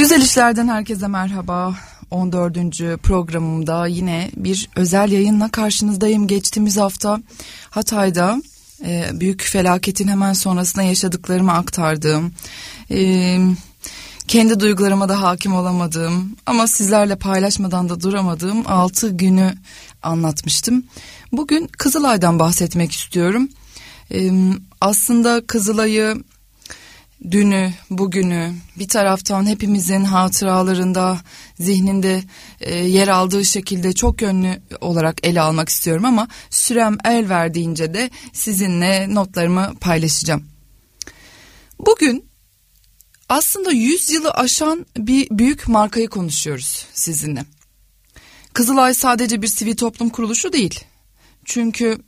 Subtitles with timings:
[0.00, 1.74] Güzel işlerden herkese merhaba.
[2.10, 2.56] 14.
[3.02, 6.26] programımda yine bir özel yayınla karşınızdayım.
[6.26, 7.20] Geçtiğimiz hafta
[7.70, 8.42] Hatay'da
[8.84, 12.32] e, büyük felaketin hemen sonrasında yaşadıklarımı aktardığım,
[12.90, 13.38] e,
[14.28, 19.54] kendi duygularıma da hakim olamadığım ama sizlerle paylaşmadan da duramadığım 6 günü
[20.02, 20.84] anlatmıştım.
[21.32, 23.48] Bugün Kızılay'dan bahsetmek istiyorum.
[24.14, 24.30] E,
[24.80, 26.16] aslında Kızılay'ı
[27.30, 31.18] dünü, bugünü bir taraftan hepimizin hatıralarında,
[31.60, 32.22] zihninde
[32.60, 38.10] e, yer aldığı şekilde çok yönlü olarak ele almak istiyorum ama sürem el verdiğince de
[38.32, 40.44] sizinle notlarımı paylaşacağım.
[41.78, 42.24] Bugün
[43.28, 47.44] aslında 100 yılı aşan bir büyük markayı konuşuyoruz sizinle.
[48.52, 50.80] Kızılay sadece bir sivil toplum kuruluşu değil.
[51.44, 51.98] Çünkü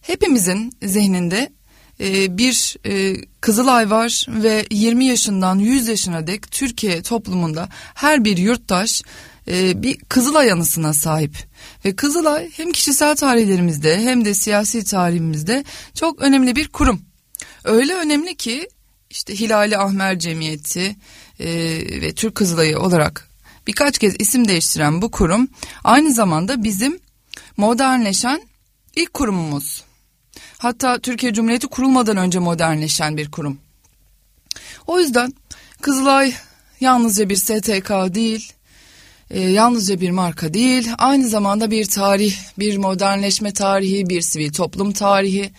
[0.00, 1.52] hepimizin zihninde
[2.00, 8.36] e, bir e, Kızılay var ve 20 yaşından 100 yaşına dek Türkiye toplumunda her bir
[8.36, 9.02] yurttaş
[9.48, 11.36] e, bir Kızılay anısına sahip.
[11.84, 15.64] Ve Kızılay hem kişisel tarihlerimizde hem de siyasi tarihimizde
[15.94, 17.00] çok önemli bir kurum.
[17.64, 18.68] Öyle önemli ki
[19.10, 20.96] işte Hilali Ahmer Cemiyeti
[22.02, 23.28] ve Türk Kızılayı olarak
[23.66, 25.48] birkaç kez isim değiştiren bu kurum
[25.84, 26.98] aynı zamanda bizim
[27.56, 28.42] modernleşen
[28.96, 29.87] ilk kurumumuz.
[30.58, 33.58] Hatta Türkiye Cumhuriyeti kurulmadan önce modernleşen bir kurum.
[34.86, 35.32] O yüzden
[35.80, 36.34] Kızılay
[36.80, 38.52] yalnızca bir STK değil,
[39.30, 44.92] e, yalnızca bir marka değil, aynı zamanda bir tarih, bir modernleşme tarihi, bir sivil toplum
[44.92, 45.50] tarihi,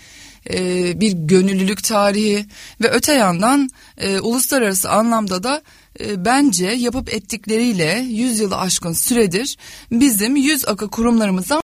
[0.50, 2.46] e, bir gönüllülük tarihi
[2.82, 5.62] ve öte yandan e, uluslararası anlamda da
[6.00, 9.58] e, bence yapıp ettikleriyle 100 yılı aşkın süredir
[9.92, 11.62] bizim yüz akı kurumlarımıza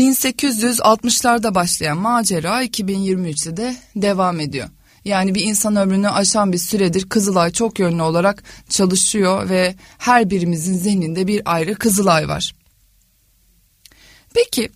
[0.00, 4.68] 1860'larda başlayan macera 2023'te de devam ediyor.
[5.04, 10.78] Yani bir insan ömrünü aşan bir süredir Kızılay çok yönlü olarak çalışıyor ve her birimizin
[10.78, 12.54] zihninde bir ayrı Kızılay var.
[14.34, 14.70] Peki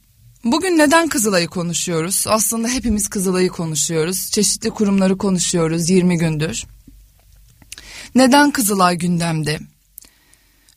[0.44, 2.24] bugün neden Kızılay'ı konuşuyoruz?
[2.28, 4.30] Aslında hepimiz Kızılay'ı konuşuyoruz.
[4.30, 6.64] Çeşitli kurumları konuşuyoruz 20 gündür.
[8.14, 9.58] Neden Kızılay gündemde?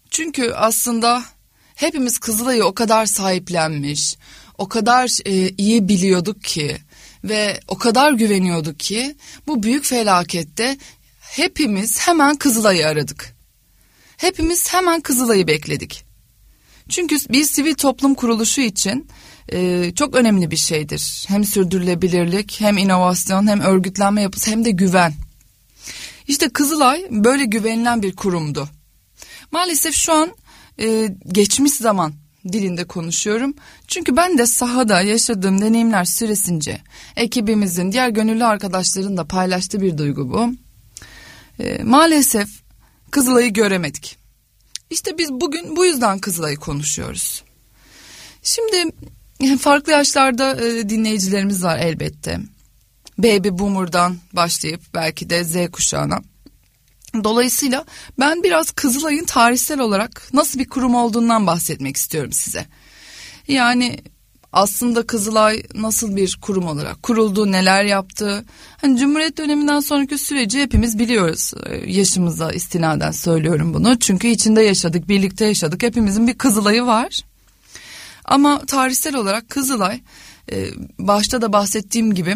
[0.10, 1.24] Çünkü aslında
[1.78, 4.18] hepimiz Kızılay'ı o kadar sahiplenmiş,
[4.58, 6.78] o kadar e, iyi biliyorduk ki
[7.24, 9.16] ve o kadar güveniyorduk ki
[9.48, 10.78] bu büyük felakette
[11.20, 13.36] hepimiz hemen Kızılay'ı aradık.
[14.18, 16.04] Hepimiz hemen Kızılay'ı bekledik.
[16.90, 19.08] Çünkü bir sivil toplum kuruluşu için
[19.52, 21.26] e, çok önemli bir şeydir.
[21.28, 25.14] Hem sürdürülebilirlik, hem inovasyon, hem örgütlenme yapısı, hem de güven.
[26.28, 28.70] İşte Kızılay böyle güvenilen bir kurumdu.
[29.52, 30.32] Maalesef şu an
[30.80, 32.14] e, geçmiş zaman
[32.52, 33.54] dilinde konuşuyorum.
[33.88, 36.82] Çünkü ben de sahada yaşadığım deneyimler süresince
[37.16, 40.54] ekibimizin diğer gönüllü arkadaşların da paylaştığı bir duygu bu.
[41.64, 42.50] E, maalesef
[43.12, 44.18] Kızılay'ı göremedik.
[44.90, 47.44] İşte biz bugün bu yüzden Kızılay'ı konuşuyoruz.
[48.44, 48.92] Şimdi
[49.60, 52.40] farklı yaşlarda e, dinleyicilerimiz var elbette.
[53.18, 56.22] Baby Boomer'dan başlayıp belki de Z kuşağına.
[57.24, 57.86] Dolayısıyla
[58.20, 62.66] ben biraz Kızılay'ın tarihsel olarak nasıl bir kurum olduğundan bahsetmek istiyorum size.
[63.48, 64.00] Yani
[64.54, 68.46] aslında Kızılay nasıl bir kurum olarak kuruldu, neler yaptı?
[68.82, 71.54] Hani Cumhuriyet döneminden sonraki süreci hepimiz biliyoruz.
[71.66, 74.00] Ee, yaşımıza istinaden söylüyorum bunu.
[74.00, 75.84] Çünkü içinde yaşadık, birlikte yaşadık.
[75.84, 77.20] Hepimizin bir Kızılay'ı var.
[78.26, 80.02] Ama tarihsel olarak Kızılay
[80.52, 80.68] e,
[81.00, 82.36] başta da bahsettiğim gibi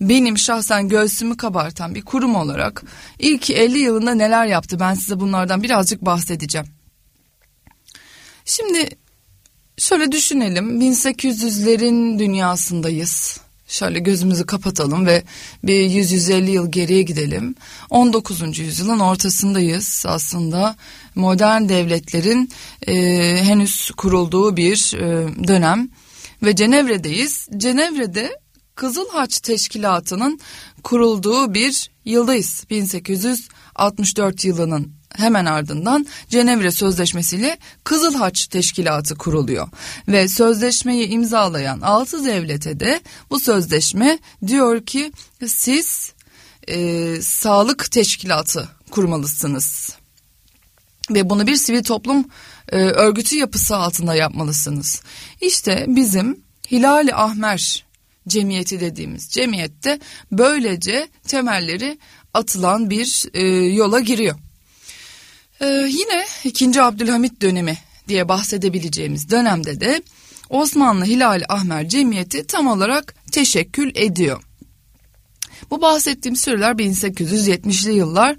[0.00, 2.82] benim şahsen göğsümü kabartan bir kurum olarak
[3.18, 6.66] ilk 50 yılında neler yaptı ben size bunlardan birazcık bahsedeceğim.
[8.44, 8.88] Şimdi
[9.78, 13.40] şöyle düşünelim 1800'lerin dünyasındayız.
[13.68, 15.22] Şöyle gözümüzü kapatalım ve
[15.64, 17.54] bir 100-150 yıl geriye gidelim.
[17.90, 18.58] 19.
[18.58, 20.76] yüzyılın ortasındayız aslında.
[21.14, 22.50] Modern devletlerin
[22.86, 22.94] e,
[23.44, 25.88] henüz kurulduğu bir e, dönem
[26.42, 27.48] ve Cenevre'deyiz.
[27.56, 28.40] Cenevre'de
[28.78, 30.40] Kızıl Haç Teşkilatı'nın
[30.82, 32.64] kurulduğu bir yıldayız.
[32.70, 39.68] 1864 yılının hemen ardından Cenevre Sözleşmesi ile Kızıl Haç Teşkilatı kuruluyor.
[40.08, 45.12] Ve sözleşmeyi imzalayan altı devlete de bu sözleşme diyor ki
[45.46, 46.12] siz
[46.68, 49.96] e, sağlık teşkilatı kurmalısınız.
[51.10, 52.28] Ve bunu bir sivil toplum
[52.68, 55.02] e, örgütü yapısı altında yapmalısınız.
[55.40, 56.40] İşte bizim
[56.70, 57.87] Hilali Ahmer
[58.28, 59.98] cemiyeti dediğimiz cemiyette
[60.32, 61.98] böylece temelleri
[62.34, 64.36] atılan bir e, yola giriyor.
[65.60, 66.82] E, yine 2.
[66.82, 67.78] Abdülhamit dönemi
[68.08, 70.02] diye bahsedebileceğimiz dönemde de
[70.50, 74.42] Osmanlı Hilal Ahmer Cemiyeti tam olarak teşekkül ediyor.
[75.70, 78.36] Bu bahsettiğim süreler 1870'li yıllar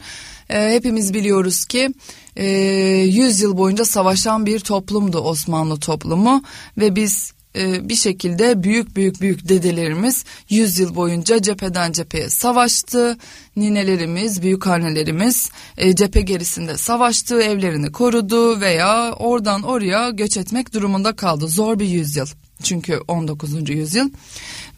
[0.50, 1.90] e, hepimiz biliyoruz ki
[2.36, 6.44] e, 100 yıl boyunca savaşan bir toplumdu Osmanlı toplumu
[6.78, 13.18] ve biz e, bir şekilde büyük büyük büyük dedelerimiz 100 yıl boyunca cepheden cepheye savaştı.
[13.56, 21.16] Ninelerimiz, büyük annelerimiz e, cephe gerisinde savaştı, evlerini korudu veya oradan oraya göç etmek durumunda
[21.16, 21.48] kaldı.
[21.48, 22.28] Zor bir yüzyıl
[22.64, 23.70] çünkü 19.
[23.70, 24.10] yüzyıl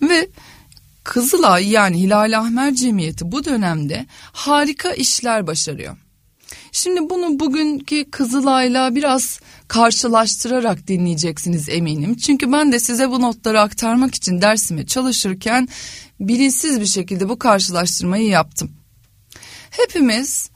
[0.02, 0.28] ve
[1.04, 5.98] Kızılay yani Hilal Ahmer Cemiyeti bu dönemde harika işler başarıyor.
[6.72, 12.18] Şimdi bunu bugünkü Kızılay'la biraz karşılaştırarak dinleyeceksiniz eminim.
[12.18, 15.68] Çünkü ben de size bu notları aktarmak için dersime çalışırken
[16.20, 18.72] bilinçsiz bir şekilde bu karşılaştırmayı yaptım.
[19.70, 20.50] Hepimiz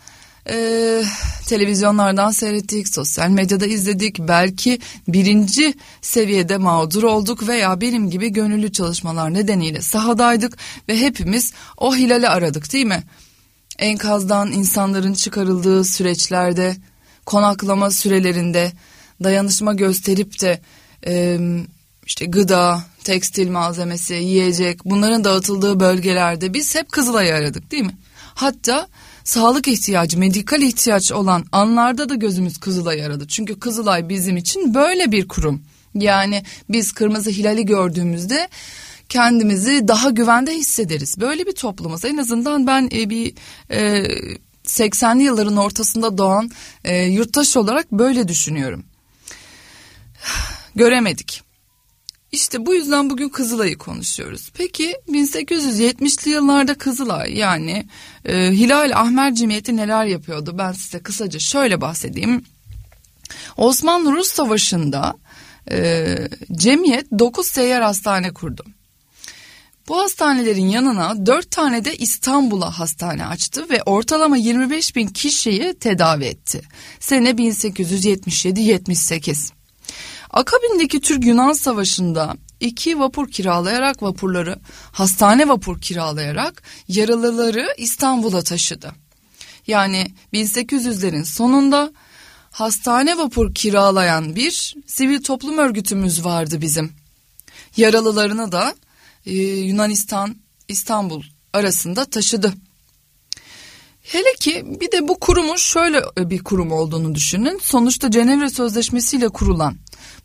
[0.50, 1.04] e,
[1.48, 9.34] televizyonlardan seyrettik, sosyal medyada izledik, belki birinci seviyede mağdur olduk veya benim gibi gönüllü çalışmalar
[9.34, 10.58] nedeniyle sahadaydık
[10.90, 13.04] ve hepimiz o hilali aradık değil mi?
[13.80, 16.75] Enkazdan insanların çıkarıldığı süreçlerde,
[17.25, 18.72] konaklama sürelerinde,
[19.24, 20.60] dayanışma gösterip de
[21.07, 21.39] e,
[22.06, 27.98] işte gıda, tekstil malzemesi, yiyecek bunların dağıtıldığı bölgelerde biz hep Kızılay'ı aradık değil mi?
[28.36, 28.88] Hatta
[29.24, 33.27] sağlık ihtiyacı, medikal ihtiyaç olan anlarda da gözümüz Kızılay'ı aradı.
[33.27, 35.62] Çünkü Kızılay bizim için böyle bir kurum.
[35.95, 38.48] Yani biz kırmızı hilali gördüğümüzde
[39.10, 41.19] kendimizi daha güvende hissederiz.
[41.19, 42.06] Böyle bir toplumuz.
[42.06, 43.34] En azından ben e, bir
[43.69, 44.04] e,
[44.63, 46.52] 80'li yılların ortasında doğan
[46.84, 48.86] e, yurttaş olarak böyle düşünüyorum
[50.75, 51.46] göremedik.
[52.31, 54.52] İşte bu yüzden bugün Kızılay'ı konuşuyoruz.
[54.54, 57.88] Peki 1870'li yıllarda Kızılay yani
[58.25, 60.58] e, Hilal Ahmer Cemiyeti neler yapıyordu?
[60.58, 62.46] Ben size kısaca şöyle bahsedeyim.
[63.58, 65.16] Osmanlı-Rus Savaşı'nda
[65.72, 66.18] e,
[66.51, 68.66] cemiyet 9 seyyar hastane kurdu.
[69.88, 76.26] Bu hastanelerin yanına 4 tane de İstanbul'a hastane açtı ve ortalama 25 bin kişiyi tedavi
[76.26, 76.62] etti.
[77.00, 79.52] Sene 1877-78.
[80.30, 84.60] Akabindeki Türk-Yunan Savaşı'nda iki vapur kiralayarak vapurları,
[84.92, 88.92] hastane vapur kiralayarak yaralıları İstanbul'a taşıdı.
[89.68, 91.94] Yani 1800'lerin sonunda
[92.52, 96.92] hastane vapur kiralayan bir sivil toplum örgütümüz vardı bizim.
[97.78, 98.76] Yaralılarını da
[99.25, 100.36] e, Yunanistan,
[100.68, 101.24] İstanbul
[101.54, 102.54] arasında taşıdı.
[104.01, 107.60] Hele ki bir de bu kurumun şöyle bir kurum olduğunu düşünün.
[107.63, 109.77] Sonuçta Cenevre Sözleşmesi ile kurulan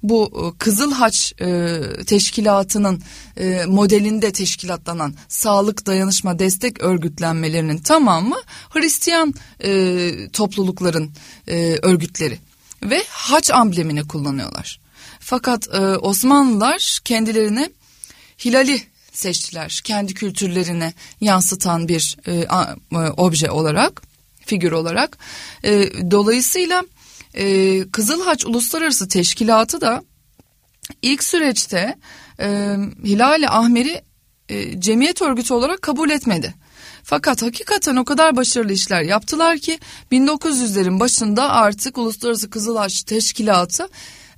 [0.03, 3.03] bu e, Kızıl Haç e, teşkilatının
[3.37, 8.37] e, modelinde teşkilatlanan sağlık dayanışma destek örgütlenmelerinin tamamı
[8.71, 11.11] Hristiyan e, toplulukların
[11.49, 12.39] e, örgütleri
[12.83, 14.81] ve haç amblemini kullanıyorlar.
[15.21, 17.71] Fakat e, Osmanlılar kendilerine
[18.45, 19.81] hilali seçtiler.
[19.85, 24.03] Kendi kültürlerine yansıtan bir e, a, e, obje olarak,
[24.47, 25.19] figür olarak.
[25.65, 25.71] E,
[26.11, 26.85] dolayısıyla
[27.35, 30.03] e, Kızıl Haç Uluslararası Teşkilatı da
[31.03, 31.99] ilk süreçte
[32.41, 34.03] e, Hilal-i Ahmer'i
[34.49, 36.55] e, cemiyet örgütü olarak kabul etmedi.
[37.03, 39.79] Fakat hakikaten o kadar başarılı işler yaptılar ki
[40.13, 43.89] 1900'lerin başında artık Uluslararası Kızıl Haç Teşkilatı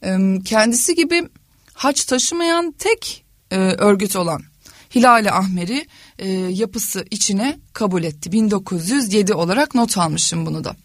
[0.04, 1.28] e, kendisi gibi
[1.74, 4.51] haç taşımayan tek e, örgüt olan
[4.94, 5.86] Hilal-i Ahmer'i
[6.18, 8.32] e, yapısı içine kabul etti.
[8.32, 10.76] 1907 olarak not almışım bunu da.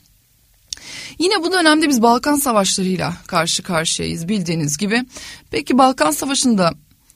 [1.20, 5.06] Yine bu dönemde biz Balkan Savaşları'yla karşı karşıyayız bildiğiniz gibi.
[5.52, 6.74] Peki Balkan Savaşı'nda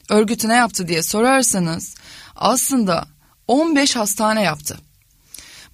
[0.09, 1.95] örgütü ne yaptı diye sorarsanız
[2.35, 3.05] aslında
[3.47, 4.77] 15 hastane yaptı.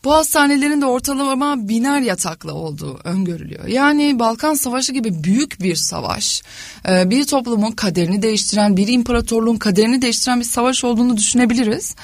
[0.03, 3.67] Bu hastanelerin de ortalama biner yataklı olduğu öngörülüyor.
[3.67, 6.41] Yani Balkan Savaşı gibi büyük bir savaş,
[6.89, 11.95] e, bir toplumun kaderini değiştiren, bir imparatorluğun kaderini değiştiren bir savaş olduğunu düşünebiliriz.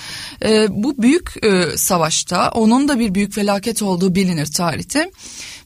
[0.43, 5.12] E, bu büyük e, savaşta onun da bir büyük felaket olduğu bilinir tarihte.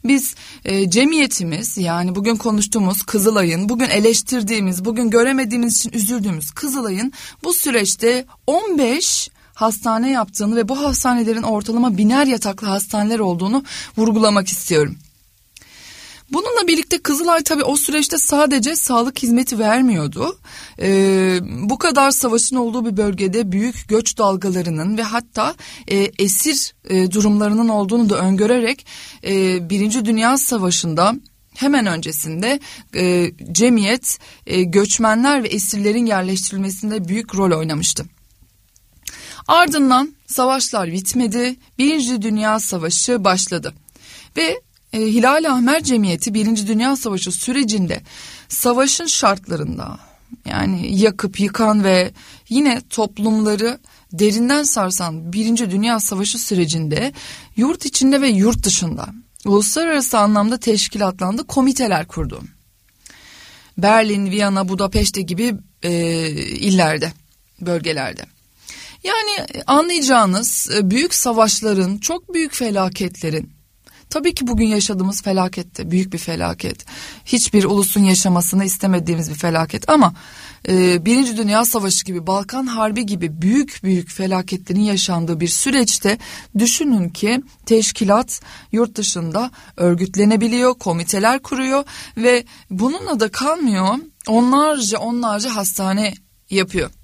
[0.03, 7.53] Biz e, cemiyetimiz yani bugün konuştuğumuz Kızılay'ın, bugün eleştirdiğimiz, bugün göremediğimiz için üzüldüğümüz Kızılay'ın bu
[7.53, 13.63] süreçte 15 hastane yaptığını ve bu hastanelerin ortalama biner yataklı hastaneler olduğunu
[13.97, 14.97] vurgulamak istiyorum.
[16.31, 20.37] Bununla birlikte Kızılay tabi o süreçte sadece sağlık hizmeti vermiyordu.
[20.81, 25.55] Ee, bu kadar savaşın olduğu bir bölgede büyük göç dalgalarının ve hatta
[25.87, 28.85] e, esir e, durumlarının olduğunu da öngörerek
[29.23, 31.15] e, Birinci Dünya Savaşı'nda
[31.55, 32.59] hemen öncesinde
[32.95, 38.16] e, cemiyet e, göçmenler ve esirlerin yerleştirilmesinde büyük rol oynamıştı.
[39.47, 43.73] Ardından savaşlar bitmedi, Birinci Dünya Savaşı başladı
[44.37, 44.61] ve
[44.93, 48.01] e, Hilal Ahmer Cemiyeti Birinci Dünya Savaşı sürecinde
[48.49, 49.99] savaşın şartlarında
[50.45, 52.11] yani yakıp yıkan ve
[52.49, 53.79] yine toplumları
[54.13, 57.13] derinden sarsan Birinci Dünya Savaşı sürecinde
[57.55, 59.07] yurt içinde ve yurt dışında
[59.45, 62.41] uluslararası anlamda teşkilatlandı, komiteler kurdu.
[63.77, 65.91] Berlin, Viyana, Budapeşte gibi e,
[66.39, 67.13] illerde,
[67.61, 68.36] bölgelerde.
[69.07, 73.49] Yani anlayacağınız e, büyük savaşların, çok büyük felaketlerin,
[74.09, 76.85] tabii ki bugün yaşadığımız felakette büyük bir felaket.
[77.25, 80.13] Hiçbir ulusun yaşamasını istemediğimiz bir felaket ama
[80.67, 86.17] e, Birinci Dünya Savaşı gibi Balkan Harbi gibi büyük büyük felaketlerin yaşandığı bir süreçte
[86.57, 91.83] düşünün ki teşkilat yurt dışında örgütlenebiliyor, komiteler kuruyor
[92.17, 93.95] ve bununla da kalmıyor
[94.27, 96.13] onlarca onlarca hastane
[96.49, 96.96] yapıyor.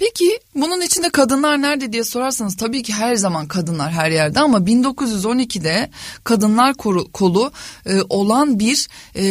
[0.00, 4.58] Peki bunun içinde kadınlar nerede diye sorarsanız tabii ki her zaman kadınlar her yerde ama
[4.58, 5.90] 1912'de
[6.24, 7.52] kadınlar kolu, kolu
[7.86, 9.24] e, olan bir e,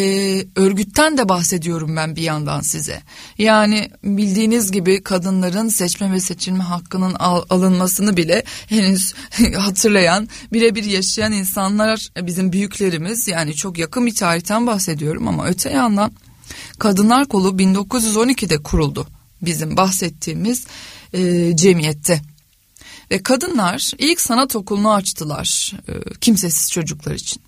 [0.55, 3.01] örgütten de bahsediyorum ben bir yandan size.
[3.37, 9.13] Yani bildiğiniz gibi kadınların seçme ve seçilme hakkının al, alınmasını bile henüz
[9.57, 16.11] hatırlayan birebir yaşayan insanlar bizim büyüklerimiz yani çok yakın bir tarihten bahsediyorum ama öte yandan
[16.79, 19.07] kadınlar kolu 1912'de kuruldu
[19.41, 20.65] bizim bahsettiğimiz
[21.13, 22.21] e, cemiyette.
[23.11, 27.41] Ve kadınlar ilk sanat okulunu açtılar e, kimsesiz çocuklar için.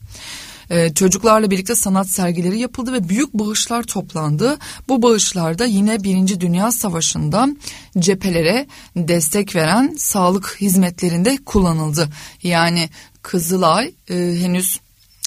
[0.69, 4.57] E, çocuklarla birlikte sanat sergileri yapıldı ve büyük bağışlar toplandı.
[4.87, 7.47] Bu bağışlarda yine Birinci Dünya Savaşı'nda
[7.99, 12.09] cephelere destek veren sağlık hizmetlerinde kullanıldı.
[12.43, 12.89] Yani
[13.21, 14.79] Kızılay e, henüz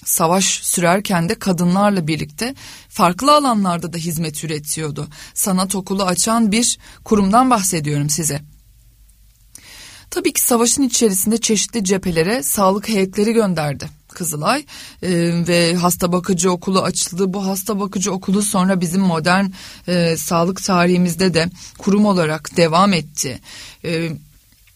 [0.05, 2.55] savaş sürerken de kadınlarla birlikte
[2.89, 5.09] farklı alanlarda da hizmet üretiyordu.
[5.35, 8.41] Sanat okulu açan bir kurumdan bahsediyorum size.
[10.11, 14.65] Tabii ki savaşın içerisinde çeşitli cephelere sağlık heyetleri gönderdi Kızılay
[15.03, 15.09] ee,
[15.49, 17.33] ve hasta bakıcı okulu açıldı.
[17.35, 19.47] Bu hasta bakıcı okulu sonra bizim modern
[19.89, 23.41] e, sağlık tarihimizde de kurum olarak devam etti.
[23.85, 24.11] E,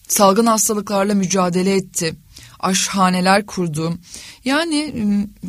[0.07, 2.15] salgın hastalıklarla mücadele etti
[2.59, 3.97] aşhaneler kurdu.
[4.45, 4.93] Yani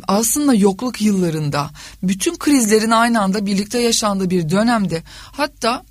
[0.07, 1.71] aslında yokluk yıllarında
[2.03, 5.83] bütün krizlerin aynı anda birlikte yaşandığı bir dönemde hatta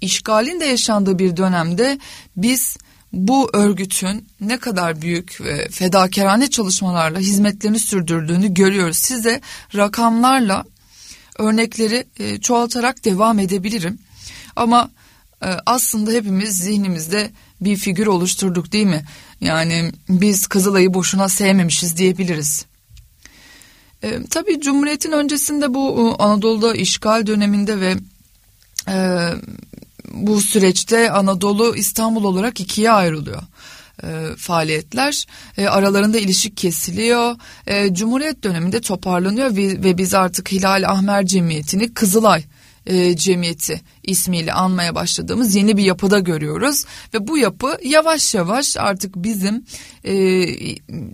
[0.00, 1.98] işgalin de yaşandığı bir dönemde
[2.36, 2.76] biz
[3.12, 8.96] bu örgütün ne kadar büyük ve fedakarane çalışmalarla hizmetlerini sürdürdüğünü görüyoruz.
[8.96, 9.40] Size
[9.74, 10.64] rakamlarla
[11.38, 13.98] örnekleri ıı, çoğaltarak devam edebilirim.
[14.56, 14.90] Ama
[15.44, 17.30] ıı, aslında hepimiz zihnimizde
[17.60, 19.04] bir figür oluşturduk değil mi?
[19.40, 22.66] Yani biz Kızılay'ı boşuna sevmemişiz diyebiliriz.
[24.02, 27.94] E, tabii Cumhuriyet'in öncesinde bu Anadolu'da işgal döneminde ve
[28.88, 29.28] e,
[30.12, 33.42] bu süreçte Anadolu İstanbul olarak ikiye ayrılıyor
[34.02, 35.26] e, faaliyetler.
[35.58, 37.36] E, aralarında ilişik kesiliyor.
[37.66, 42.44] E, Cumhuriyet döneminde toparlanıyor ve, ve biz artık Hilal Ahmer Cemiyeti'ni Kızılay
[42.86, 49.16] e, Cemiyeti ismiyle anmaya başladığımız yeni bir yapıda görüyoruz ve bu yapı yavaş yavaş artık
[49.16, 49.64] bizim
[50.04, 50.46] e,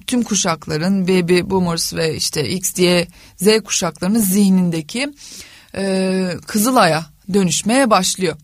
[0.07, 5.13] tüm kuşakların baby boomers ve işte X, Y, Z kuşaklarının zihnindeki
[5.77, 8.37] e, Kızılay'a dönüşmeye başlıyor.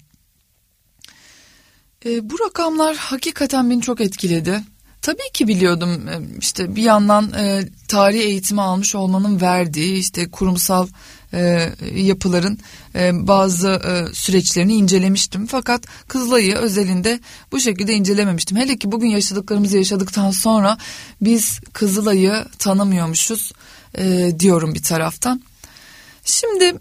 [2.07, 4.63] E, bu rakamlar hakikaten beni çok etkiledi.
[5.03, 10.89] Tabii ki biliyordum e, işte bir yandan e, tarih eğitimi almış olmanın verdiği işte kurumsal
[11.33, 12.59] e, yapıların
[12.95, 15.47] e, bazı e, süreçlerini incelemiştim.
[15.47, 17.21] Fakat Kızılay'ı özelinde
[17.53, 18.57] bu şekilde incelememiştim.
[18.57, 20.79] Hele ki bugün yaşadıklarımızı yaşadıktan sonra
[21.21, 23.53] biz Kızılay'ı tanımıyormuşuz
[23.99, 25.43] e, diyorum bir taraftan.
[26.25, 26.75] Şimdi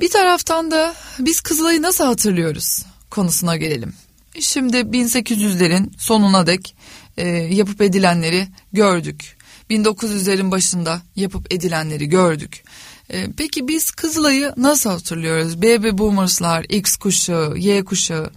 [0.00, 3.94] bir taraftan da biz Kızılay'ı nasıl hatırlıyoruz konusuna gelelim.
[4.40, 6.74] Şimdi 1800'lerin sonuna dek
[7.16, 9.36] e, yapıp edilenleri gördük.
[9.72, 12.64] 1900'lerin başında yapıp edilenleri gördük.
[13.10, 15.62] E, peki biz Kızılay'ı nasıl hatırlıyoruz?
[15.62, 18.30] Baby Boomers'lar, X kuşağı, Y kuşağı.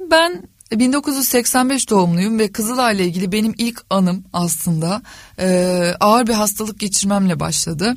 [0.00, 5.02] Ben 1985 doğumluyum ve Kızılay ile ilgili benim ilk anım aslında
[5.38, 7.94] e, ağır bir hastalık geçirmemle başladı.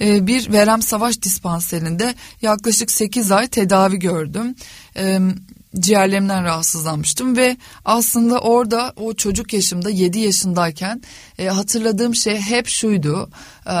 [0.00, 4.54] E, bir verem savaş dispanserinde yaklaşık 8 ay tedavi gördüm.
[4.96, 5.20] E,
[5.80, 11.02] ciğerlerimden rahatsızlanmıştım ve aslında orada o çocuk yaşımda 7 yaşındayken
[11.38, 13.30] e, hatırladığım şey hep şuydu.
[13.66, 13.76] E,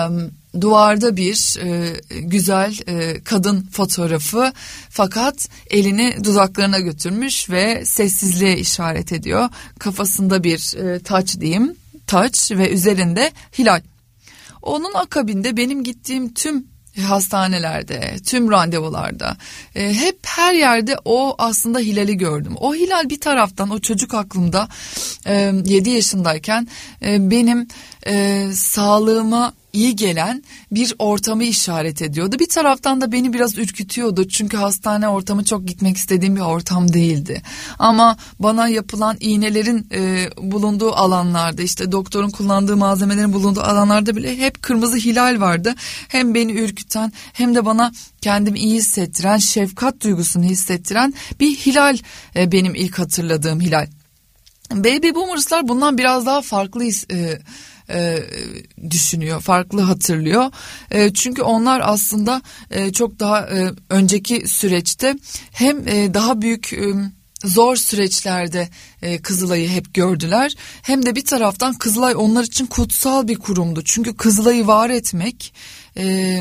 [0.60, 4.52] duvarda bir e, güzel e, kadın fotoğrafı
[4.90, 9.48] fakat elini dudaklarına götürmüş ve sessizliğe işaret ediyor.
[9.78, 11.76] Kafasında bir e, taç diyeyim
[12.08, 13.80] taç ve üzerinde hilal.
[14.62, 16.66] Onun akabinde benim gittiğim tüm
[17.02, 19.36] hastanelerde, tüm randevularda
[19.74, 22.54] e, hep her yerde o aslında hilali gördüm.
[22.60, 24.68] O hilal bir taraftan o çocuk aklımda
[25.26, 26.68] e, 7 yaşındayken
[27.02, 27.68] e, benim
[28.06, 30.42] e, sağlığıma iyi gelen
[30.72, 32.36] bir ortamı işaret ediyordu.
[32.38, 37.42] Bir taraftan da beni biraz ürkütüyordu çünkü hastane ortamı çok gitmek istediğim bir ortam değildi.
[37.78, 44.62] Ama bana yapılan iğnelerin e, bulunduğu alanlarda işte doktorun kullandığı malzemelerin bulunduğu alanlarda bile hep
[44.62, 45.74] kırmızı hilal vardı.
[46.08, 51.98] Hem beni ürküten hem de bana kendimi iyi hissettiren, şefkat duygusunu hissettiren bir hilal
[52.36, 53.86] e, benim ilk hatırladığım hilal.
[54.72, 57.38] Baby Boomers'lar bundan biraz daha farklı e,
[57.90, 58.18] e,
[58.90, 60.50] düşünüyor, farklı hatırlıyor.
[60.90, 65.14] E, çünkü onlar aslında e, çok daha e, önceki süreçte
[65.52, 66.94] hem e, daha büyük e,
[67.44, 68.68] zor süreçlerde
[69.02, 70.54] e, Kızılay'ı hep gördüler.
[70.82, 73.82] Hem de bir taraftan Kızılay onlar için kutsal bir kurumdu.
[73.84, 75.54] Çünkü Kızılay'ı var etmek
[75.96, 76.40] e,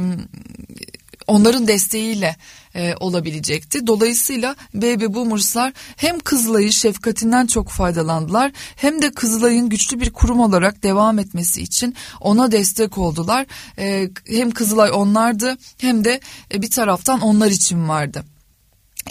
[1.27, 2.35] onların desteğiyle
[2.77, 3.87] e, olabilecekti.
[3.87, 10.83] Dolayısıyla Baby Boomers'lar hem Kızılay'ın şefkatinden çok faydalandılar hem de Kızılay'ın güçlü bir kurum olarak
[10.83, 13.45] devam etmesi için ona destek oldular.
[13.79, 16.19] E, hem Kızılay onlardı hem de
[16.53, 18.23] e, bir taraftan onlar için vardı.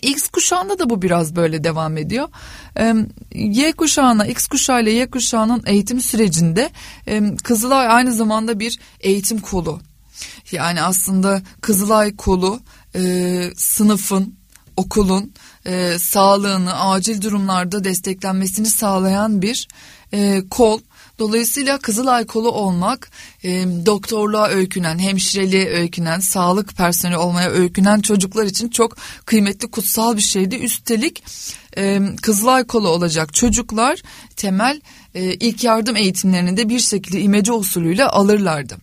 [0.02, 2.28] X kuşağında da bu biraz böyle devam ediyor.
[3.34, 6.70] Y kuşağına, X kuşağı ile Y kuşağının eğitim sürecinde
[7.44, 9.80] Kızılay aynı zamanda bir eğitim kolu.
[10.52, 12.60] Yani aslında Kızılay kolu
[12.94, 14.34] e, sınıfın,
[14.76, 15.32] okulun
[15.66, 19.68] e, sağlığını acil durumlarda desteklenmesini sağlayan bir
[20.12, 20.80] e, kol.
[21.18, 23.10] Dolayısıyla Kızılay kolu olmak
[23.44, 23.50] e,
[23.86, 30.56] doktorluğa öykünen, hemşireliğe öykünen, sağlık personeli olmaya öykünen çocuklar için çok kıymetli, kutsal bir şeydi.
[30.56, 31.24] Üstelik
[31.76, 34.02] e, Kızılay kolu olacak çocuklar
[34.36, 34.80] temel
[35.14, 38.76] e, ilk yardım eğitimlerini de bir şekilde imece usulüyle alırlardı.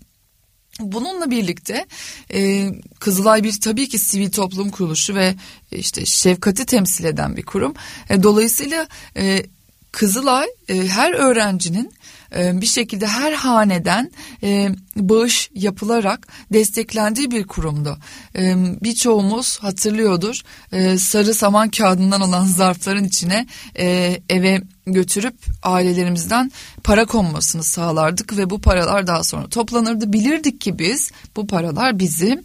[0.79, 1.85] Bununla birlikte
[2.33, 5.35] e, Kızılay bir tabii ki sivil toplum kuruluşu ve
[5.71, 7.73] e, işte şefkati temsil eden bir kurum.
[8.09, 8.87] E, dolayısıyla
[9.17, 9.45] e,
[9.93, 11.93] Kızılay e, her öğrencinin
[12.35, 14.11] e, bir şekilde her haneden
[14.43, 17.97] e, bağış yapılarak desteklendiği bir kurumdu.
[18.35, 20.41] E, birçoğumuz hatırlıyordur
[20.97, 23.47] sarı saman kağıdından olan zarfların içine
[24.29, 26.51] eve götürüp ailelerimizden
[26.83, 30.13] para konmasını sağlardık ve bu paralar daha sonra toplanırdı.
[30.13, 32.43] Bilirdik ki biz bu paralar bizi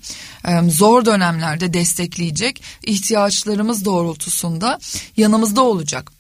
[0.69, 4.79] zor dönemlerde destekleyecek ihtiyaçlarımız doğrultusunda
[5.17, 6.19] yanımızda olacak.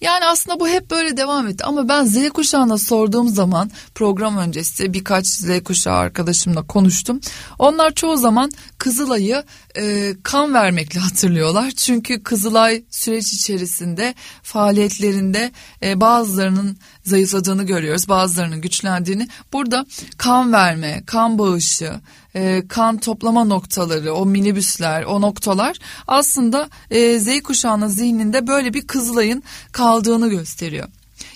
[0.00, 4.92] Yani aslında bu hep böyle devam etti ama ben Z kuşağına sorduğum zaman program öncesi
[4.92, 7.20] birkaç Z kuşağı arkadaşımla konuştum.
[7.58, 9.44] Onlar çoğu zaman Kızılay'ı
[9.76, 11.70] e, kan vermekle hatırlıyorlar.
[11.70, 18.08] Çünkü Kızılay süreç içerisinde faaliyetlerinde e, bazılarının zayıfladığını görüyoruz.
[18.08, 19.28] Bazılarının güçlendiğini.
[19.52, 19.86] Burada
[20.18, 22.00] kan verme, kan bağışı,
[22.34, 28.86] e, kan toplama noktaları, o minibüsler, o noktalar aslında e, Z kuşağının zihninde böyle bir
[28.86, 29.42] Kızılay'ın
[29.88, 30.88] kaldığını gösteriyor.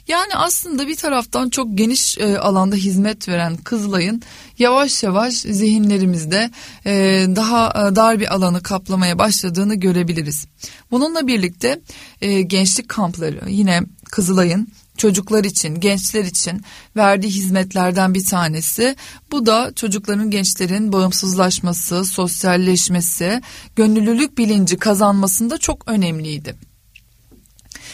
[0.08, 4.22] Yani aslında bir taraftan çok geniş e, alanda hizmet veren Kızılay'ın
[4.58, 6.50] yavaş yavaş zihinlerimizde
[6.86, 10.46] e, daha e, dar bir alanı kaplamaya başladığını görebiliriz.
[10.90, 11.80] Bununla birlikte
[12.20, 16.62] e, gençlik kampları yine Kızılay'ın çocuklar için, gençler için
[16.96, 18.96] verdiği hizmetlerden bir tanesi.
[19.30, 23.40] Bu da çocukların, gençlerin bağımsızlaşması, sosyalleşmesi,
[23.76, 26.71] gönüllülük bilinci kazanmasında çok önemliydi.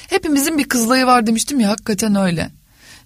[0.09, 2.51] Hepimizin bir kızılayı var demiştim ya hakikaten öyle.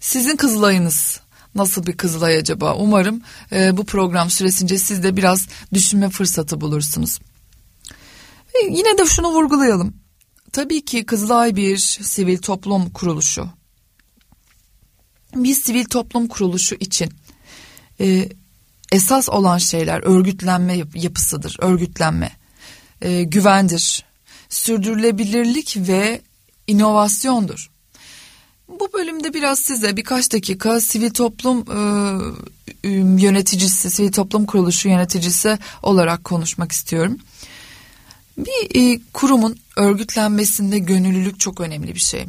[0.01, 1.21] Sizin kızılayınız
[1.55, 2.75] nasıl bir kızılay acaba?
[2.75, 7.19] Umarım e, bu program süresince siz de biraz düşünme fırsatı bulursunuz.
[8.55, 9.95] E, yine de şunu vurgulayalım.
[10.53, 13.49] Tabii ki Kızılay bir sivil toplum kuruluşu
[15.35, 17.13] bir sivil toplum kuruluşu için
[18.01, 18.29] e,
[18.93, 22.33] esas olan şeyler örgütlenme yapısıdır, örgütlenme,
[23.03, 24.05] e, güvendir,
[24.49, 26.21] sürdürülebilirlik ve
[26.67, 27.71] inovasyondur.
[28.69, 31.65] Bu bölümde biraz size birkaç dakika sivil toplum
[32.85, 32.89] e,
[33.23, 37.19] yöneticisi, sivil toplum kuruluşu yöneticisi olarak konuşmak istiyorum.
[38.39, 42.27] Bir e, kurumun örgütlenmesinde gönüllülük çok önemli bir şey.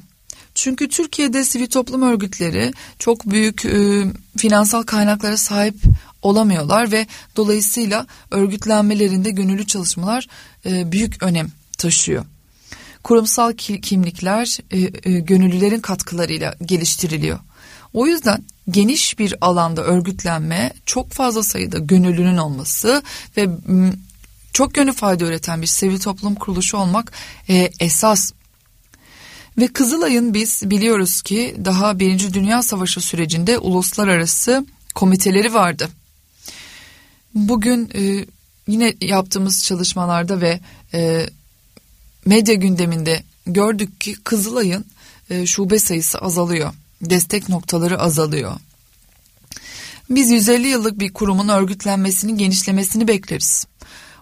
[0.55, 4.05] Çünkü Türkiye'de sivil toplum örgütleri çok büyük e,
[4.37, 5.75] finansal kaynaklara sahip
[6.21, 10.27] olamıyorlar ve dolayısıyla örgütlenmelerinde gönüllü çalışmalar
[10.65, 12.25] e, büyük önem taşıyor.
[13.03, 17.39] Kurumsal kimlikler e, e, gönüllülerin katkılarıyla geliştiriliyor.
[17.93, 23.03] O yüzden geniş bir alanda örgütlenme, çok fazla sayıda gönüllünün olması
[23.37, 23.49] ve
[24.53, 27.11] çok yönlü fayda üreten bir sivil toplum kuruluşu olmak
[27.49, 28.31] e, esas
[29.57, 35.89] ve Kızılay'ın biz biliyoruz ki daha Birinci Dünya Savaşı sürecinde uluslararası komiteleri vardı.
[37.33, 38.25] Bugün e,
[38.67, 40.59] yine yaptığımız çalışmalarda ve
[40.93, 41.29] e,
[42.25, 44.85] medya gündeminde gördük ki Kızılay'ın
[45.29, 46.73] e, şube sayısı azalıyor.
[47.01, 48.55] Destek noktaları azalıyor.
[50.09, 53.65] Biz 150 yıllık bir kurumun örgütlenmesini, genişlemesini bekleriz.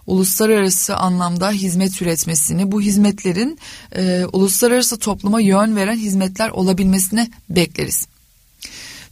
[0.06, 3.58] Uluslararası anlamda hizmet üretmesini, bu hizmetlerin
[3.96, 8.06] e, uluslararası topluma yön veren hizmetler olabilmesini bekleriz.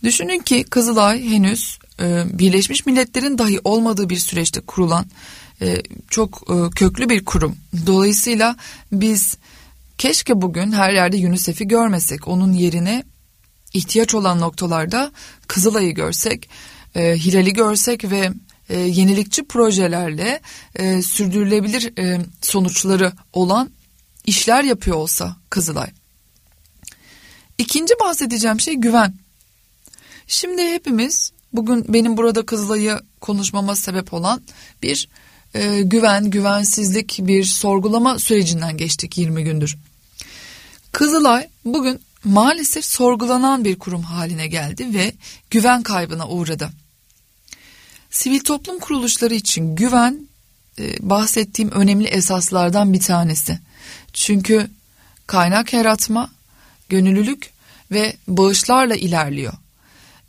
[0.04, 5.06] Düşünün ki Kızılay henüz e, Birleşmiş Milletler'in dahi olmadığı bir süreçte kurulan
[5.62, 7.56] e, çok e, köklü bir kurum.
[7.86, 8.56] Dolayısıyla
[8.92, 9.36] biz
[9.98, 12.28] keşke bugün her yerde UNICEF'i görmesek.
[12.28, 13.04] Onun yerine
[13.74, 15.12] ihtiyaç olan noktalarda
[15.46, 16.48] Kızılay'ı görsek,
[16.94, 18.30] e, Hilal'i görsek ve
[18.68, 20.40] e, yenilikçi projelerle
[21.02, 21.92] sürdürülebilir
[22.42, 23.70] sonuçları olan
[24.26, 25.90] işler yapıyor olsa Kızılay.
[27.58, 29.14] İkinci bahsedeceğim şey güven.
[30.26, 34.42] Şimdi hepimiz bugün benim burada Kızılay'ı konuşmama sebep olan
[34.82, 35.08] bir
[35.54, 39.76] e, güven, güvensizlik, bir sorgulama sürecinden geçtik 20 gündür.
[40.92, 45.12] Kızılay bugün maalesef sorgulanan bir kurum haline geldi ve
[45.50, 46.70] güven kaybına uğradı.
[48.10, 50.28] Sivil toplum kuruluşları için güven
[50.78, 53.58] e, bahsettiğim önemli esaslardan bir tanesi.
[54.12, 54.70] Çünkü
[55.26, 56.30] kaynak yaratma,
[56.88, 57.50] gönüllülük
[57.90, 59.52] ve bağışlarla ilerliyor.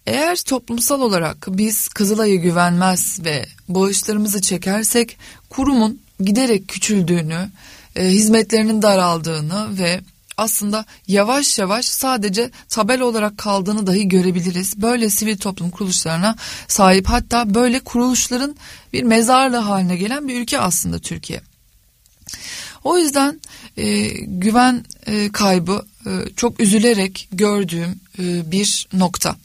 [0.07, 5.17] Eğer toplumsal olarak biz Kızılay'a güvenmez ve bağışlarımızı çekersek
[5.49, 7.49] kurumun giderek küçüldüğünü,
[7.95, 10.01] e, hizmetlerinin daraldığını ve
[10.37, 14.81] aslında yavaş yavaş sadece tabela olarak kaldığını dahi görebiliriz.
[14.81, 16.35] Böyle sivil toplum kuruluşlarına
[16.67, 18.55] sahip hatta böyle kuruluşların
[18.93, 21.41] bir mezarlığı haline gelen bir ülke aslında Türkiye.
[22.83, 23.41] O yüzden
[23.77, 29.35] e, güven e, kaybı e, çok üzülerek gördüğüm e, bir nokta.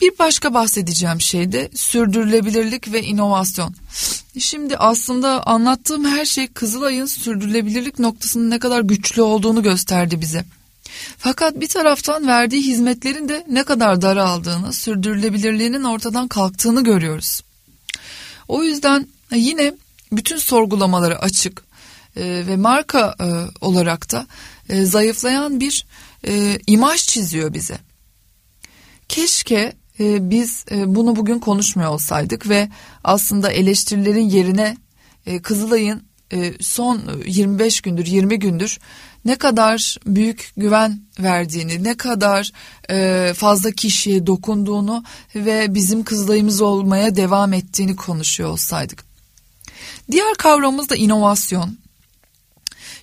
[0.00, 3.74] Bir başka bahsedeceğim şey de sürdürülebilirlik ve inovasyon.
[4.38, 10.44] Şimdi aslında anlattığım her şey Kızılay'ın sürdürülebilirlik noktasının ne kadar güçlü olduğunu gösterdi bize.
[11.18, 17.40] Fakat bir taraftan verdiği hizmetlerin de ne kadar daraldığını, sürdürülebilirliğinin ortadan kalktığını görüyoruz.
[18.48, 19.74] O yüzden yine
[20.12, 21.64] bütün sorgulamaları açık
[22.16, 23.26] e, ve marka e,
[23.64, 24.26] olarak da
[24.68, 25.86] e, zayıflayan bir
[26.66, 27.78] imaj çiziyor bize.
[29.08, 32.68] Keşke e, biz e, bunu bugün konuşmuyor olsaydık ve
[33.04, 34.76] aslında eleştirilerin yerine
[35.26, 38.78] e, Kızılay'ın e, son 25 gündür 20 gündür
[39.24, 42.52] ne kadar büyük güven verdiğini, ne kadar
[43.34, 49.04] fazla kişiye dokunduğunu ve bizim Kızılay'ımız olmaya devam ettiğini konuşuyor olsaydık.
[50.10, 51.78] Diğer kavramımız da inovasyon.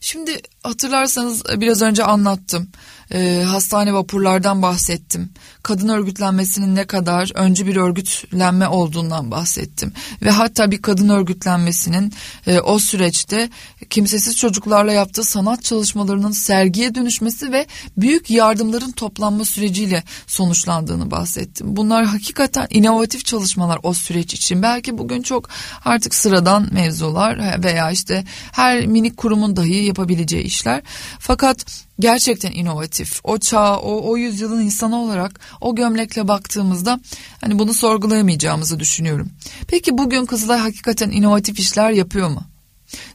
[0.01, 2.67] Şimdi hatırlarsanız biraz önce anlattım
[3.13, 5.29] e, hastane vapurlardan bahsettim.
[5.63, 9.93] Kadın örgütlenmesinin ne kadar öncü bir örgütlenme olduğundan bahsettim.
[10.21, 12.13] Ve hatta bir kadın örgütlenmesinin
[12.47, 13.49] e, o süreçte
[13.89, 17.65] kimsesiz çocuklarla yaptığı sanat çalışmalarının sergiye dönüşmesi ve
[17.97, 21.75] büyük yardımların toplanma süreciyle sonuçlandığını bahsettim.
[21.75, 24.61] Bunlar hakikaten inovatif çalışmalar o süreç için.
[24.61, 25.49] Belki bugün çok
[25.85, 30.81] artık sıradan mevzular veya işte her minik kurumun dahi yapabileceği işler.
[31.19, 31.65] Fakat
[31.99, 33.19] gerçekten inovatif.
[33.23, 36.99] O çağ, o, o yüzyılın insanı olarak o gömlekle baktığımızda
[37.41, 39.29] hani bunu sorgulayamayacağımızı düşünüyorum.
[39.67, 42.43] Peki bugün Kızılay hakikaten inovatif işler yapıyor mu?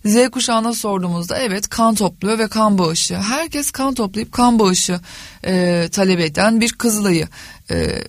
[0.04, 3.16] Z kuşağına sorduğumuzda evet kan topluyor ve kan bağışı.
[3.16, 5.00] Herkes kan toplayıp kan bağışı
[5.44, 7.28] e, talep eden bir Kızılay'ı
[7.70, 8.04] e,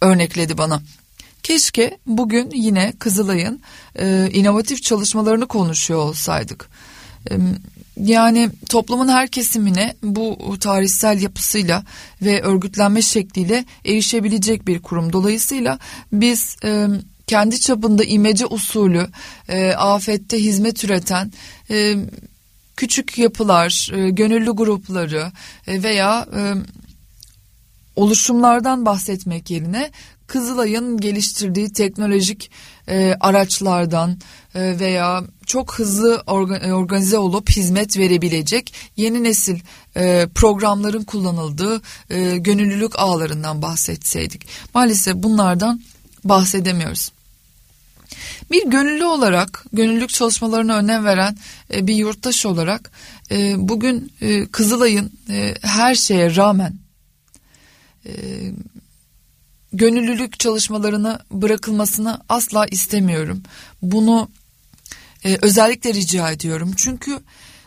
[0.00, 0.82] örnekledi bana.
[1.42, 3.60] Keşke bugün yine Kızılay'ın
[3.98, 6.68] e, inovatif çalışmalarını konuşuyor olsaydık.
[7.30, 7.34] E,
[7.96, 11.84] yani toplumun her kesimine bu tarihsel yapısıyla
[12.22, 15.12] ve örgütlenme şekliyle erişebilecek bir kurum.
[15.12, 15.78] Dolayısıyla
[16.12, 16.86] biz e,
[17.26, 19.08] kendi çapında imece usulü
[19.48, 21.32] e, afette hizmet üreten
[21.70, 21.96] e,
[22.76, 25.32] küçük yapılar, e, gönüllü grupları
[25.66, 26.40] e, veya e,
[27.96, 29.90] oluşumlardan bahsetmek yerine
[30.26, 32.50] Kızılay'ın geliştirdiği teknolojik
[32.88, 34.18] e, araçlardan
[34.54, 39.60] e, veya çok hızlı e, organize olup hizmet verebilecek yeni nesil
[39.96, 44.46] e, programların kullanıldığı e, gönüllülük ağlarından bahsetseydik.
[44.74, 45.82] Maalesef bunlardan
[46.24, 47.12] bahsedemiyoruz.
[48.50, 51.36] Bir gönüllü olarak, gönüllülük çalışmalarına önem veren
[51.70, 52.90] bir yurttaş olarak
[53.56, 54.12] bugün
[54.52, 55.12] Kızılay'ın
[55.62, 56.74] her şeye rağmen
[59.72, 63.42] gönüllülük çalışmalarını bırakılmasını asla istemiyorum.
[63.82, 64.28] Bunu
[65.26, 66.72] e, özellikle rica ediyorum.
[66.76, 67.18] Çünkü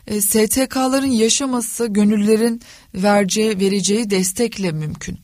[0.07, 2.61] e, STK'ların yaşaması gönüllülerin
[2.93, 5.19] vereceği, vereceği destekle mümkün.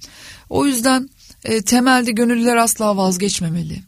[0.49, 1.09] O yüzden
[1.43, 3.83] e, temelde gönüllüler asla vazgeçmemeli.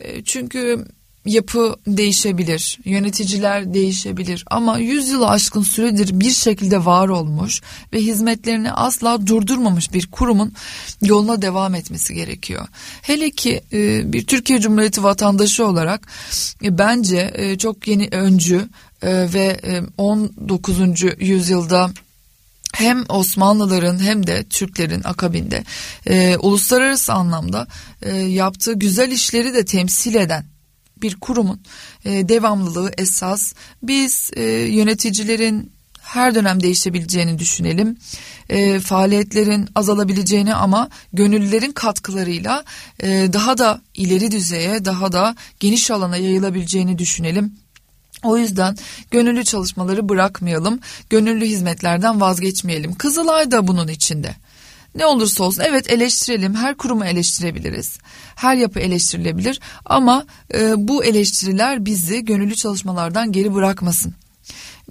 [0.00, 0.84] E, çünkü
[1.26, 7.60] yapı değişebilir, yöneticiler değişebilir ama 100 yılı aşkın süredir bir şekilde var olmuş
[7.92, 10.52] ve hizmetlerini asla durdurmamış bir kurumun
[11.02, 12.68] yoluna devam etmesi gerekiyor.
[13.02, 16.08] Hele ki e, bir Türkiye Cumhuriyeti vatandaşı olarak
[16.64, 18.68] e, bence e, çok yeni öncü
[19.02, 20.78] e, ve e, 19.
[21.18, 21.90] yüzyılda
[22.74, 25.64] hem Osmanlıların hem de Türklerin akabinde
[26.06, 27.66] e, uluslararası anlamda
[28.02, 30.57] e, yaptığı güzel işleri de temsil eden
[31.02, 31.60] bir kurumun
[32.04, 33.52] e, devamlılığı esas.
[33.82, 35.72] Biz e, yöneticilerin
[36.08, 37.96] her dönem değişebileceğini düşünelim.
[38.48, 42.64] E, faaliyetlerin azalabileceğini ama gönüllülerin katkılarıyla
[43.02, 47.52] e, daha da ileri düzeye, daha da geniş alana yayılabileceğini düşünelim.
[48.22, 48.76] O yüzden
[49.10, 50.80] gönüllü çalışmaları bırakmayalım,
[51.10, 52.94] gönüllü hizmetlerden vazgeçmeyelim.
[52.94, 54.34] Kızılay da bunun içinde.
[54.94, 57.98] Ne olursa olsun evet eleştirelim, her kurumu eleştirebiliriz.
[58.34, 64.14] Her yapı eleştirilebilir ama e, bu eleştiriler bizi gönüllü çalışmalardan geri bırakmasın.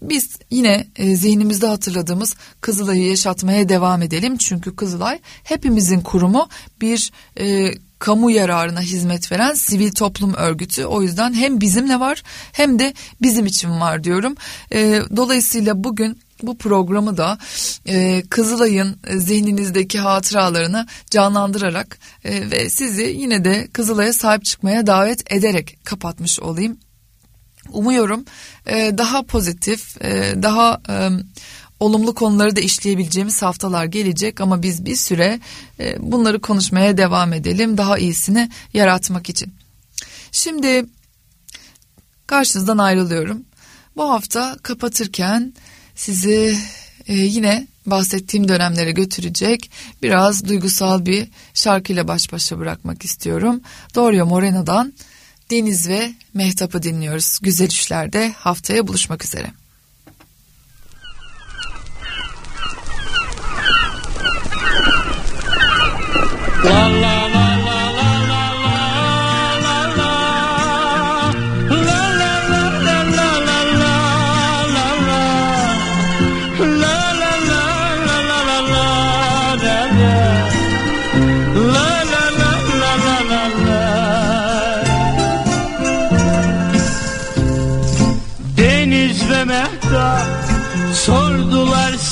[0.01, 4.37] Biz yine e, zihnimizde hatırladığımız Kızılay'ı yaşatmaya devam edelim.
[4.37, 6.49] Çünkü Kızılay hepimizin kurumu
[6.81, 10.85] bir e, kamu yararına hizmet veren sivil toplum örgütü.
[10.85, 14.35] O yüzden hem bizimle var hem de bizim için var diyorum.
[14.73, 17.37] E, dolayısıyla bugün bu programı da
[17.85, 25.77] e, Kızılay'ın zihninizdeki hatıralarını canlandırarak e, ve sizi yine de Kızılay'a sahip çıkmaya davet ederek
[25.83, 26.77] kapatmış olayım.
[27.71, 28.25] Umuyorum
[28.65, 31.09] e, daha pozitif, e, daha e,
[31.79, 35.39] olumlu konuları da işleyebileceğimiz haftalar gelecek ama biz bir süre
[35.79, 39.53] e, bunları konuşmaya devam edelim daha iyisini yaratmak için.
[40.31, 40.85] Şimdi
[42.27, 43.43] karşınızdan ayrılıyorum.
[43.95, 45.53] Bu hafta kapatırken
[45.97, 46.57] sizi
[47.07, 53.61] e, yine bahsettiğim dönemlere götürecek biraz duygusal bir şarkıyla baş başa bırakmak istiyorum.
[53.95, 54.93] Dorio Moreno'dan
[55.51, 57.39] Deniz ve Mehtap'ı dinliyoruz.
[57.41, 59.51] Güzel işlerde haftaya buluşmak üzere.
[66.65, 67.06] La la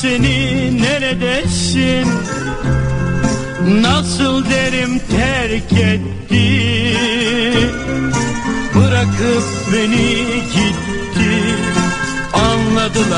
[0.06, 2.08] seni neredesin?
[3.82, 6.98] Nasıl derim terk etti?
[8.76, 11.32] Bırakıp beni gitti.
[12.34, 13.15] Anladılar